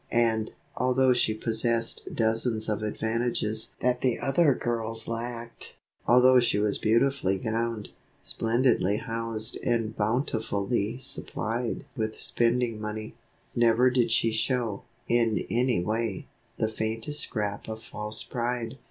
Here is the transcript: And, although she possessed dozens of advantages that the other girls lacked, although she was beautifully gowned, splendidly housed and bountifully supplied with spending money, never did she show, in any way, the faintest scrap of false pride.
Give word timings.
And, 0.13 0.55
although 0.75 1.13
she 1.13 1.35
possessed 1.35 2.09
dozens 2.15 2.67
of 2.67 2.81
advantages 2.81 3.73
that 3.81 4.01
the 4.01 4.17
other 4.19 4.55
girls 4.55 5.07
lacked, 5.07 5.75
although 6.07 6.39
she 6.39 6.57
was 6.57 6.79
beautifully 6.79 7.37
gowned, 7.37 7.91
splendidly 8.23 8.97
housed 8.97 9.59
and 9.63 9.95
bountifully 9.95 10.97
supplied 10.97 11.85
with 11.95 12.19
spending 12.19 12.81
money, 12.81 13.13
never 13.55 13.91
did 13.91 14.09
she 14.09 14.31
show, 14.31 14.81
in 15.07 15.45
any 15.51 15.83
way, 15.83 16.25
the 16.57 16.67
faintest 16.67 17.19
scrap 17.19 17.67
of 17.67 17.83
false 17.83 18.23
pride. 18.23 18.79